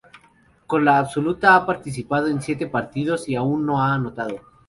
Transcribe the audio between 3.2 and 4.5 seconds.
y aún no ha anotado.